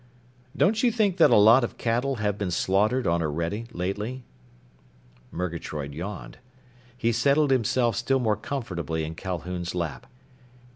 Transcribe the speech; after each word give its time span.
Don't 0.57 0.81
you 0.81 0.91
think 0.91 1.17
that 1.17 1.29
a 1.29 1.35
lot 1.37 1.63
of 1.63 1.77
cattle 1.77 2.15
have 2.15 2.35
been 2.35 2.49
slaughtered 2.49 3.05
on 3.05 3.21
Orede 3.21 3.69
lately?" 3.71 4.23
Murgatroyd 5.29 5.93
yawned. 5.93 6.39
He 6.97 7.11
settled 7.11 7.51
himself 7.51 7.95
still 7.95 8.17
more 8.17 8.35
comfortably 8.35 9.03
in 9.03 9.13
Calhoun's 9.13 9.75
lap. 9.75 10.07